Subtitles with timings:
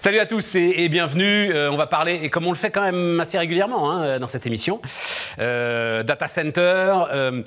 [0.00, 1.52] Salut à tous et, bienvenue.
[1.52, 4.28] Euh, on va parler, et comme on le fait quand même assez régulièrement hein, dans
[4.28, 4.80] cette émission,
[5.40, 7.42] euh, data center, euh,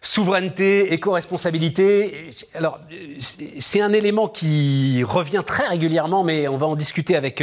[0.00, 2.28] souveraineté, éco-responsabilité.
[2.54, 2.78] Alors,
[3.58, 7.42] c'est un élément qui revient très régulièrement, mais on va en discuter avec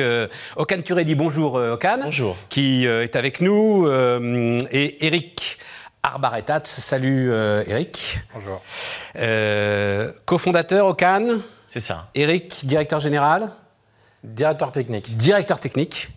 [0.56, 1.16] Okan Turedi.
[1.16, 2.00] Bonjour Okan.
[2.06, 2.38] Bonjour.
[2.48, 3.86] Qui est avec nous.
[3.92, 5.58] et Eric
[6.04, 6.62] Arbaretat.
[6.64, 7.34] Salut
[7.68, 8.22] Eric.
[8.34, 8.62] Bonjour.
[10.26, 11.26] cofondateur Okan.
[11.68, 12.08] C'est ça.
[12.16, 13.52] Eric, directeur général.
[14.24, 15.18] Directeur technique.
[15.18, 16.10] Directeur technique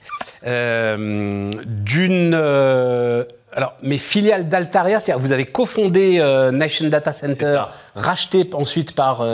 [0.46, 2.34] euh, d'une.
[2.34, 7.64] Euh, alors, mes filiales d'Altaria, c'est-à-dire vous avez cofondé euh, Nation Data Center,
[7.96, 9.26] racheté ensuite par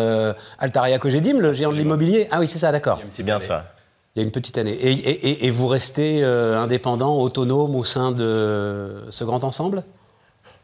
[0.58, 2.28] Altaria Cogedim, le géant de l'immobilier.
[2.30, 3.00] Ah oui, c'est ça, d'accord.
[3.08, 3.74] C'est bien ça.
[4.14, 4.72] Il y a une petite année.
[4.72, 9.82] Et, et vous restez indépendant, autonome au sein de ce grand ensemble?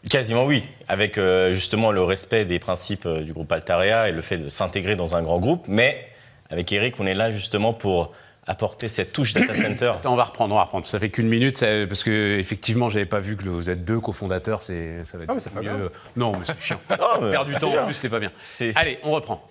[0.09, 1.21] Quasiment oui, avec
[1.53, 5.23] justement le respect des principes du groupe Altaria et le fait de s'intégrer dans un
[5.23, 6.07] grand groupe, mais
[6.51, 8.13] avec Eric, on est là justement pour
[8.47, 9.93] apporter cette touche data center.
[10.05, 10.87] on va reprendre, on va reprendre.
[10.87, 14.63] Ça fait qu'une minute, parce que effectivement, j'avais pas vu que vous êtes deux cofondateurs.
[14.63, 15.91] C'est, ça va être ah, pas mieux.
[16.17, 16.81] Non, mais c'est chiant.
[16.89, 18.33] Perdre du temps en plus, c'est pas bien.
[18.75, 19.47] Allez, on reprend.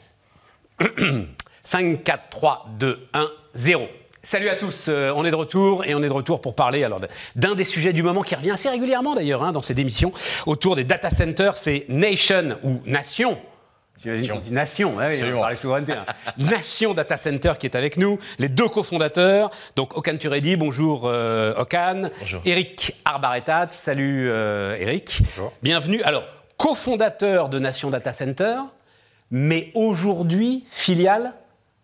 [1.64, 3.88] 5, 4, 3, 2, 1, 0.
[4.22, 6.84] Salut à tous, euh, on est de retour et on est de retour pour parler
[6.84, 7.00] alors
[7.36, 10.12] d'un des sujets du moment qui revient assez régulièrement d'ailleurs hein, dans ces démissions
[10.46, 13.38] autour des data centers, c'est Nation ou Nation
[14.52, 14.96] Nation.
[14.98, 15.94] On souveraineté.
[15.94, 16.06] Hein.
[16.38, 19.50] Nation Data Center qui est avec nous, les deux cofondateurs.
[19.76, 22.10] Donc Okan Turedi, bonjour euh, Okan.
[22.20, 22.42] Bonjour.
[22.46, 25.22] Eric Arbaretat, salut euh, Eric.
[25.24, 25.54] Bonjour.
[25.64, 26.02] Bienvenue.
[26.04, 26.26] Alors,
[26.58, 28.56] cofondateur de Nation Data Center,
[29.32, 31.34] mais aujourd'hui filiale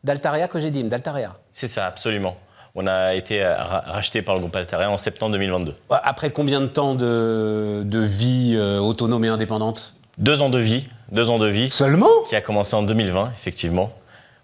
[0.03, 1.35] d'Altaria Cogedim, d'Altaria.
[1.51, 2.37] C'est ça, absolument.
[2.75, 5.75] On a été racheté par le groupe Altaria en septembre 2022.
[5.91, 9.95] Après combien de temps de, vie euh, autonome et indépendante?
[10.17, 11.69] Deux ans de vie, deux ans de vie.
[11.71, 13.93] Seulement Qui a commencé en 2020, effectivement.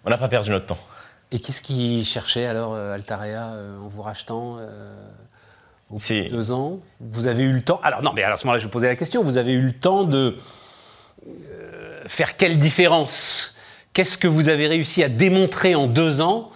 [0.05, 0.77] On n'a pas perdu notre temps.
[1.31, 4.93] Et qu'est-ce qui cherchait alors euh, Altaria euh, en vous rachetant euh,
[5.89, 6.79] au bout deux ans?
[6.99, 7.79] Vous avez eu le temps.
[7.83, 9.23] Alors non, mais à ce moment-là, je vous posais la question.
[9.23, 10.37] Vous avez eu le temps de
[12.07, 13.53] faire quelle différence?
[13.93, 16.51] Qu'est-ce que vous avez réussi à démontrer en deux ans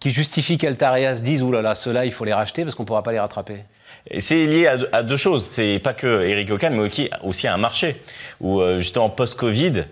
[0.00, 2.84] qui justifie qu'Altaria se dise Ouh là là, ceux-là, il faut les racheter parce qu'on
[2.84, 3.64] ne pourra pas les rattraper
[4.18, 5.44] c'est lié à, deux choses.
[5.44, 6.90] C'est pas que Eric Ocan, mais
[7.22, 7.96] aussi à un marché
[8.40, 9.84] où, euh, justement, post-Covid,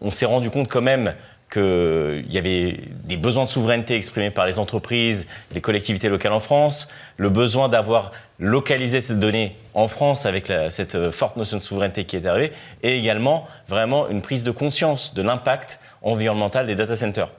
[0.00, 1.14] on s'est rendu compte quand même
[1.52, 6.40] qu'il y avait des besoins de souveraineté exprimés par les entreprises, les collectivités locales en
[6.40, 11.62] France, le besoin d'avoir localisé ces données en France avec cette euh, forte notion de
[11.62, 12.52] souveraineté qui est arrivée,
[12.82, 17.30] et également vraiment une prise de conscience de l'impact environnemental des data centers.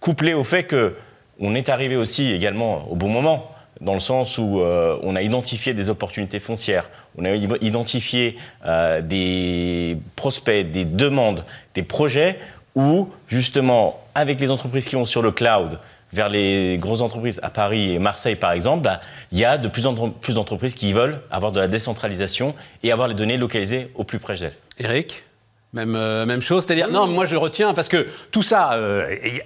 [0.00, 0.96] Couplé au fait que
[1.40, 5.22] on est arrivé aussi également au bon moment dans le sens où euh, on a
[5.22, 8.36] identifié des opportunités foncières, on a identifié
[8.66, 12.38] euh, des prospects, des demandes, des projets
[12.74, 15.78] où, justement, avec les entreprises qui vont sur le cloud,
[16.12, 19.00] vers les grosses entreprises à Paris et Marseille, par exemple, bah,
[19.32, 22.54] il y a de plus en plus d'entreprises qui veulent avoir de la décentralisation
[22.84, 24.54] et avoir les données localisées au plus près d'elles.
[24.78, 25.24] Eric
[25.72, 28.78] même, euh, même chose, c'est-à-dire non, moi je retiens parce que tout ça,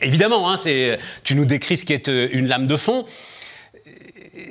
[0.03, 3.07] évidemment, hein, c'est tu nous décris ce qui est une lame de fond,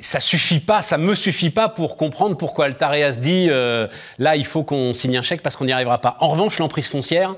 [0.00, 3.86] ça suffit pas, ça me suffit pas pour comprendre pourquoi Altaria se dit euh,
[4.18, 6.16] là il faut qu'on signe un chèque parce qu'on n'y arrivera pas.
[6.20, 7.34] En revanche, l'emprise foncière,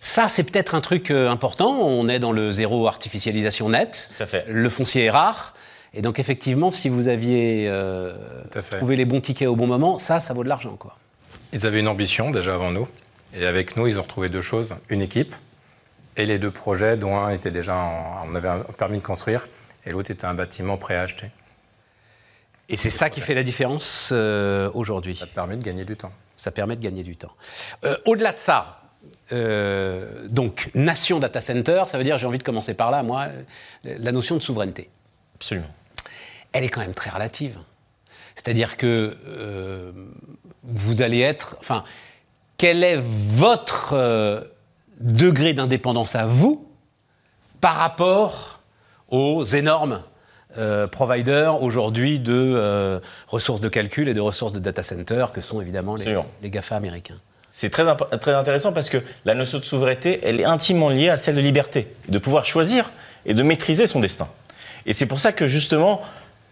[0.00, 1.70] ça c'est peut-être un truc euh, important.
[1.80, 4.10] On est dans le zéro artificialisation net.
[4.46, 5.54] Le foncier est rare.
[5.92, 8.14] Et donc effectivement, si vous aviez euh,
[8.78, 10.76] trouvé les bons tickets au bon moment, ça, ça vaut de l'argent.
[10.76, 10.96] quoi.
[11.52, 12.86] Ils avaient une ambition déjà avant nous.
[13.36, 14.76] Et avec nous, ils ont retrouvé deux choses.
[14.88, 15.34] Une équipe
[16.16, 17.76] et les deux projets, dont un était déjà,
[18.28, 19.46] on avait un permis de construire,
[19.86, 21.26] et l'autre était un bâtiment prêt à acheter.
[22.70, 25.16] Et c'est ça qui fait la différence euh, aujourd'hui.
[25.16, 26.12] Ça permet de gagner du temps.
[26.36, 27.32] Ça permet de gagner du temps.
[27.84, 28.82] Euh, au-delà de ça,
[29.32, 33.26] euh, donc nation data center, ça veut dire, j'ai envie de commencer par là, moi,
[33.82, 34.88] la notion de souveraineté.
[35.34, 35.66] Absolument.
[36.52, 37.58] Elle est quand même très relative.
[38.36, 39.16] C'est-à-dire que
[40.62, 41.84] vous allez être, enfin,
[42.56, 44.48] quel est votre
[45.00, 46.68] degré d'indépendance à vous
[47.60, 48.60] par rapport
[49.08, 50.02] aux énormes
[50.58, 52.98] euh, providers aujourd'hui de euh,
[53.28, 56.76] ressources de calcul et de ressources de data center que sont évidemment les, les GAFA
[56.76, 57.18] américains.
[57.50, 57.84] C'est très,
[58.20, 61.40] très intéressant parce que la notion de souveraineté, elle est intimement liée à celle de
[61.40, 62.90] liberté, de pouvoir choisir
[63.26, 64.28] et de maîtriser son destin.
[64.86, 66.00] Et c'est pour ça que justement,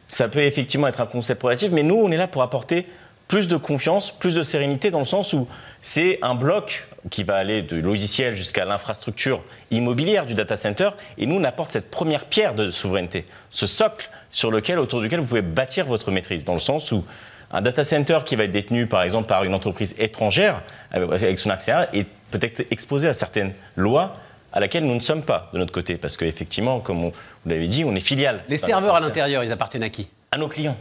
[0.08, 2.86] ça peut effectivement être un concept relatif, mais nous, on est là pour apporter
[3.28, 5.46] plus de confiance, plus de sérénité, dans le sens où
[5.82, 11.26] c'est un bloc qui va aller de logiciel jusqu'à l'infrastructure immobilière du data center, et
[11.26, 15.26] nous, on apporte cette première pierre de souveraineté, ce socle sur lequel, autour duquel vous
[15.26, 17.04] pouvez bâtir votre maîtrise, dans le sens où
[17.50, 21.50] un data center qui va être détenu, par exemple, par une entreprise étrangère, avec son
[21.50, 24.16] accès est peut-être exposé à certaines lois
[24.52, 25.96] à laquelle nous ne sommes pas de notre côté.
[25.96, 28.42] Parce qu'effectivement, comme on- vous l'avez dit, on est filiale.
[28.48, 30.08] Les serveurs à l'intérieur, ils appartiennent à qui?
[30.30, 30.76] À nos clients.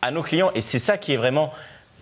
[0.00, 0.50] À nos clients.
[0.56, 1.52] Et c'est ça qui est vraiment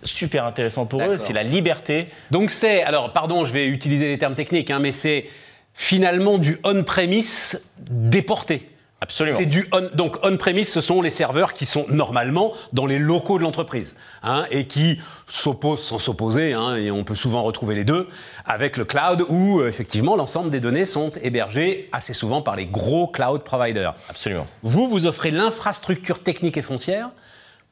[0.03, 2.07] super intéressant pour eux, c'est la liberté.
[2.31, 5.25] Donc c'est, alors pardon, je vais utiliser les termes techniques, hein, mais c'est
[5.73, 8.67] finalement du on-premise déporté.
[9.03, 9.39] Absolument.
[9.39, 13.39] C'est du on, donc on-premise, ce sont les serveurs qui sont normalement dans les locaux
[13.39, 17.83] de l'entreprise hein, et qui s'opposent sans s'opposer, hein, et on peut souvent retrouver les
[17.83, 18.07] deux,
[18.45, 22.67] avec le cloud où euh, effectivement l'ensemble des données sont hébergées assez souvent par les
[22.67, 23.95] gros cloud providers.
[24.07, 24.45] Absolument.
[24.61, 27.09] Vous, vous offrez l'infrastructure technique et foncière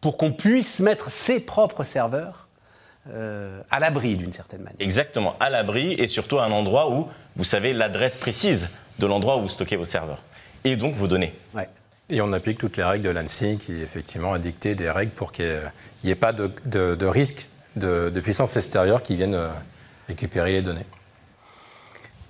[0.02, 2.48] pour qu'on puisse mettre ses propres serveurs
[3.10, 4.80] euh, à l'abri d'une certaine manière.
[4.80, 8.70] Exactement, à l'abri et surtout à un endroit où vous savez l'adresse précise
[9.00, 10.22] de l'endroit où vous stockez vos serveurs.
[10.64, 11.34] Et donc vos données.
[11.54, 11.70] Ouais.
[12.10, 15.32] Et on applique toutes les règles de l'ANSI qui, effectivement, a dicté des règles pour
[15.32, 15.62] qu'il
[16.04, 19.50] n'y ait pas de, de- de risque de, de puissance extérieure qui viennent euh,
[20.08, 20.86] récupérer les données.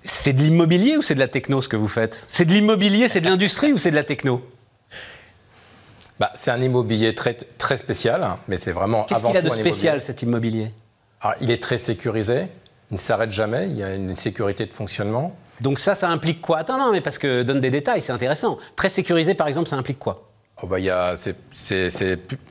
[0.03, 2.25] C'est de l'immobilier ou c'est de la techno ce que vous faites?
[2.29, 4.43] C'est de l'immobilier, c'est de l'industrie ou c'est de la techno?
[6.19, 9.41] Bah, c'est un immobilier très, très spécial, hein, mais c'est vraiment Qu'est-ce avant qu'il a
[9.41, 10.05] tout de spécial immobilier.
[10.05, 10.71] cet immobilier?
[11.21, 12.47] Alors, il est très sécurisé,
[12.91, 15.35] il ne s'arrête jamais, il y a une sécurité de fonctionnement.
[15.61, 16.59] Donc ça, ça implique quoi?
[16.59, 18.57] Attends, non, mais parce que donne des détails, c'est intéressant.
[18.75, 20.25] Très sécurisé, par exemple, ça implique quoi?
[20.61, 21.13] Oh, bah, il, y a,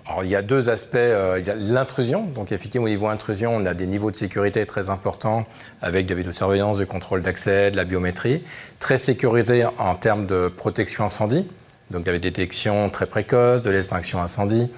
[0.07, 0.95] alors, y a deux aspects.
[0.95, 2.25] euh, il y a l'intrusion.
[2.25, 5.45] Donc, effectivement, au niveau intrusion, on a des niveaux de sécurité très importants
[5.83, 8.43] avec de la vidéosurveillance, de contrôle d'accès, de la biométrie.
[8.79, 11.47] Très sécurisé en termes de protection incendie.
[11.91, 14.71] Donc, la détection très précoce, de l'extinction incendie.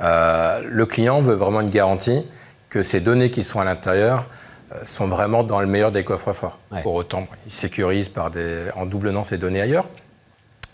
[0.00, 2.24] Euh, le client veut vraiment une garantie
[2.68, 4.28] que ces données qui sont à l'intérieur
[4.72, 6.60] euh, sont vraiment dans le meilleur des coffres forts.
[6.72, 6.82] Ouais.
[6.82, 9.88] Pour autant, il sécurise par des, en doublant ces données ailleurs.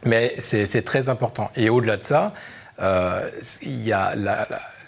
[0.04, 1.50] Mais c'est très important.
[1.54, 2.32] Et au-delà de ça,
[2.80, 3.30] euh,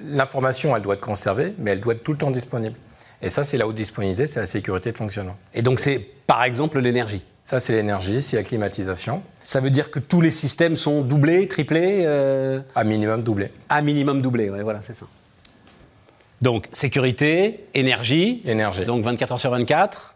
[0.00, 2.76] l'information, elle doit être conservée, mais elle doit être tout le temps disponible.
[3.22, 5.36] Et ça, c'est la haute disponibilité, c'est la sécurité de fonctionnement.
[5.54, 7.22] Et donc c'est, par exemple, l'énergie.
[7.42, 11.46] Ça, c'est l'énergie, c'est la climatisation, Ça veut dire que tous les systèmes sont doublés,
[11.46, 13.50] triplés, euh, à minimum doublé.
[13.68, 14.48] à minimum doublés.
[14.48, 15.04] Ouais, voilà, c'est ça.
[16.40, 18.84] Donc sécurité, énergie, Énergie.
[18.84, 20.14] donc 24 heures sur 24.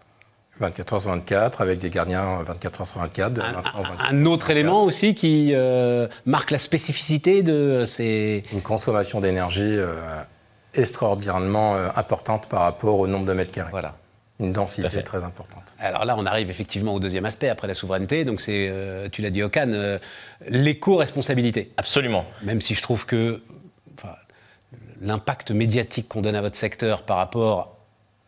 [0.61, 3.65] 24 heures sur 24, avec des gardiens 24 heures sur 24, de Un, 20 heures
[3.83, 4.13] sur 24.
[4.13, 8.43] un autre élément aussi qui euh, marque la spécificité de ces.
[8.53, 9.93] Une consommation d'énergie euh,
[10.75, 13.71] extraordinairement euh, importante par rapport au nombre de mètres carrés.
[13.71, 13.95] Voilà.
[14.41, 15.03] Une densité fait.
[15.03, 15.75] très importante.
[15.81, 18.25] Alors là, on arrive effectivement au deuxième aspect après la souveraineté.
[18.25, 19.99] Donc c'est, euh, tu l'as dit, Okan, euh,
[20.49, 21.73] l'éco-responsabilité.
[21.77, 22.25] Absolument.
[22.43, 23.43] Même si je trouve que
[23.99, 24.15] enfin,
[25.01, 27.77] l'impact médiatique qu'on donne à votre secteur par rapport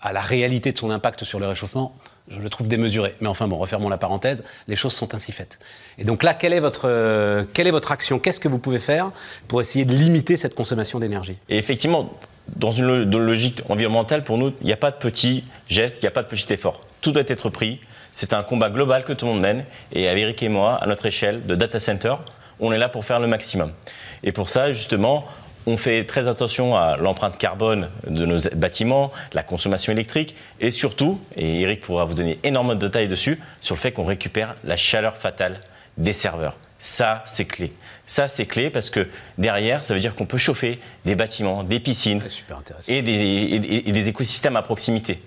[0.01, 1.95] à la réalité de son impact sur le réchauffement,
[2.29, 3.15] je le trouve démesuré.
[3.21, 5.59] Mais enfin bon, refermons la parenthèse, les choses sont ainsi faites.
[5.99, 8.19] Et donc là, quelle est votre, euh, quelle est votre action?
[8.19, 9.13] Qu'est-ce que vous pouvez faire
[9.49, 11.39] pour essayer de limiter cette consommation d'énergie?
[11.49, 12.13] Et effectivement,
[12.57, 16.09] dans une logique environnementale, pour nous, il n'y a pas de petit geste, il n'y
[16.09, 16.81] a pas de petit effort.
[17.01, 17.81] Tout doit être pris.
[18.13, 19.65] C'est un combat global que tout le monde mène.
[19.93, 22.15] Et avec Eric et moi, à notre échelle de data center,
[22.59, 23.73] on est là pour faire le maximum.
[24.23, 25.27] Et pour ça, justement,
[25.67, 31.21] on fait très attention à l'empreinte carbone de nos bâtiments, la consommation électrique, et surtout,
[31.37, 34.77] et Eric pourra vous donner énormément de détails dessus, sur le fait qu'on récupère la
[34.77, 35.61] chaleur fatale
[35.99, 36.57] des serveurs.
[36.81, 37.73] Ça, c'est clé.
[38.07, 39.07] Ça, c'est clé parce que
[39.39, 42.21] derrière, ça veut dire qu'on peut chauffer des bâtiments, des piscines
[42.89, 45.23] et des, et- et des écosystèmes à proximité.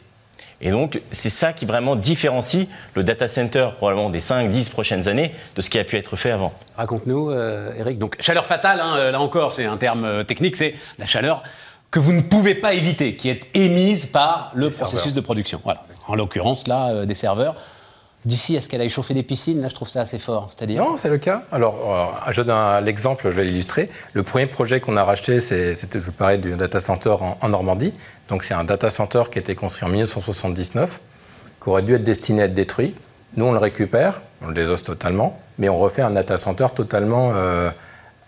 [0.62, 5.34] Et donc, c'est ça qui vraiment différencie le data center, probablement des 5-10 prochaines années,
[5.56, 6.54] de ce qui a pu être fait avant.
[6.76, 8.00] Raconte-nous, euh, Eric.
[8.00, 11.44] Donc, chaleur fatale, hein, euh, là encore, c'est un terme euh, technique, c'est la chaleur
[11.92, 15.14] que vous ne pouvez pas éviter, qui est émise par le processus serveurs.
[15.14, 15.62] de production.
[15.64, 15.84] Voilà.
[16.08, 17.56] En l'occurrence, là, euh, des serveurs.
[18.26, 20.48] D'ici, est-ce qu'elle aille chauffer des piscines Là, je trouve ça assez fort.
[20.50, 21.44] C'est-à-dire Non, c'est le cas.
[21.52, 21.76] Alors,
[22.26, 23.90] euh, je donne l'exemple, je vais l'illustrer.
[24.14, 27.94] Le premier projet qu'on a racheté, c'était, je vous parlais du data center en, Normandie.
[28.30, 31.02] Donc, c'est un data center qui a été construit en 1979,
[31.62, 32.96] qui aurait dû être destiné à être détruit.
[33.36, 37.34] Nous, on le récupère, on le désosse totalement, mais on refait un data center totalement
[37.36, 37.72] euh,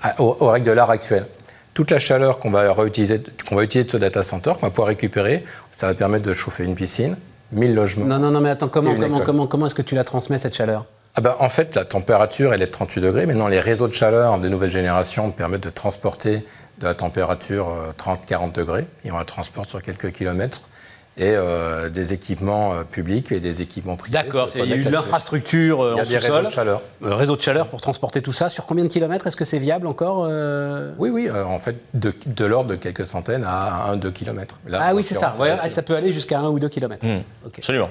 [0.01, 1.25] à- aux, règles de l'art actuel.
[1.73, 4.87] Toute la chaleur qu'on va, qu'on va utiliser de ce data center, qu'on va pouvoir
[4.87, 7.15] récupérer, ça va permettre de chauffer une piscine,
[7.55, 8.05] 1000 logements.
[8.05, 10.55] Non, non, non, mais attends, comment, comment, comment, comment est-ce que tu la transmets, cette
[10.55, 10.85] chaleur?
[11.15, 13.25] Ah bah, en fait, la température, elle est de 38 degrés.
[13.25, 16.45] Maintenant, les réseaux de chaleur des nouvelles générations permettent de transporter
[16.79, 18.85] de la température 30-40 degrés.
[19.05, 20.69] Et on la transporte sur quelques kilomètres.
[21.17, 24.17] Et euh, des équipements euh, publics et des équipements privés.
[24.17, 26.45] D'accord, il y a eu de l'infrastructure euh, Il y a en des réseaux sous-sol,
[26.45, 26.81] de chaleur.
[27.05, 28.49] euh, réseau de chaleur pour transporter tout ça.
[28.49, 31.77] Sur combien de kilomètres Est-ce que c'est viable encore euh Oui, oui, euh, en fait,
[31.93, 34.59] de, de l'ordre de quelques centaines à 1-2 kilomètres.
[34.67, 35.33] Là, Ah oui, c'est ça.
[35.39, 37.05] Ouais, ah, ça peut aller jusqu'à 1 ou 2 kilomètres.
[37.45, 37.59] Ok.
[37.59, 37.89] Absolument.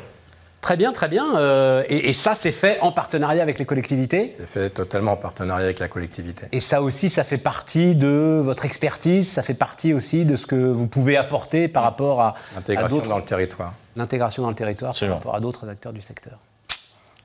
[0.64, 1.36] Très bien, très bien.
[1.36, 4.32] euh, et, et ça, c'est fait en partenariat avec les collectivités?
[4.34, 6.46] C'est fait totalement en partenariat avec la collectivité.
[6.52, 10.46] Et ça aussi, ça fait partie de votre expertise, ça fait partie aussi de ce
[10.46, 13.74] que vous pouvez apporter par rapport à, L'intégration dans le territoire.
[13.94, 15.16] l'intégration dans le territoire Absolument.
[15.16, 16.38] par rapport à d'autres acteurs du secteur.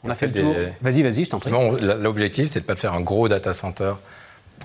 [0.03, 0.53] On a fait le tour.
[0.81, 1.49] Vas-y, vas-y, je t'en prie.
[2.01, 3.93] L'objectif, c'est de ne pas faire un gros data center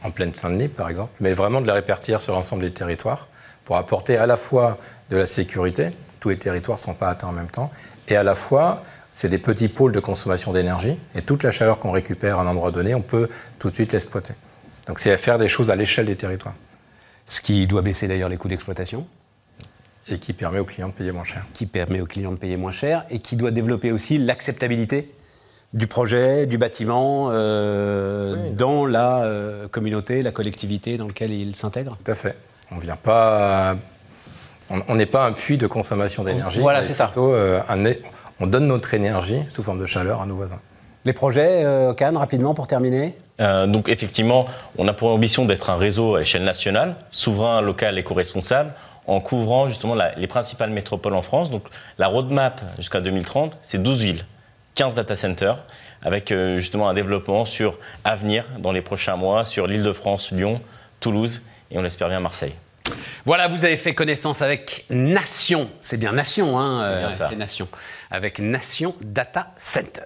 [0.03, 3.29] en pleine Saint-Denis, par exemple, mais vraiment de les répartir sur l'ensemble des territoires
[3.65, 4.79] pour apporter à la fois
[5.11, 7.71] de la sécurité, tous les territoires ne sont pas atteints en même temps,
[8.09, 11.79] et à la fois, c'est des petits pôles de consommation d'énergie, et toute la chaleur
[11.79, 14.35] qu'on récupère à un endroit donné, on peut tout de suite l'exploiter.
[14.87, 16.55] Donc c'est à faire des choses à l'échelle des territoires.
[17.27, 19.07] Ce qui doit baisser d'ailleurs les coûts d'exploitation
[20.09, 21.47] et qui permet aux clients de payer moins cher.
[21.55, 25.11] Qui permet aux clients de payer moins cher et qui doit développer aussi l'acceptabilité
[25.73, 31.99] du projet, du bâtiment, euh, dans la euh, communauté, la collectivité dans laquelle il s'intègre
[32.05, 32.37] Tout à fait.
[32.71, 33.77] On vient pas.
[34.71, 36.61] On n'est pas un puits de consommation d'énergie.
[36.61, 37.11] Voilà, c'est ça.
[37.17, 37.61] Euh,
[38.41, 40.61] on donne notre énergie sous forme de chaleur à nos voisins.
[41.05, 41.65] Les projets,
[41.97, 44.47] Cannes, rapidement pour terminer donc effectivement,
[44.79, 48.73] on a pour ambition d'être un réseau à l'échelle nationale, souverain, local, éco-responsable,
[49.07, 51.51] en couvrant justement les principales métropoles en France.
[51.51, 51.65] Donc
[51.99, 54.25] la roadmap jusqu'à 2030, c'est 12 villes.
[54.75, 55.59] 15 data centers,
[56.03, 60.33] avec euh, justement un développement sur avenir dans les prochains mois sur l'île de France,
[60.33, 60.61] Lyon,
[61.01, 62.55] Toulouse et on l'espère bien Marseille.
[63.27, 67.69] Voilà, vous avez fait connaissance avec Nation, c'est bien Nation, hein, c'est euh, Nation,
[68.11, 70.03] avec Nation Data Center.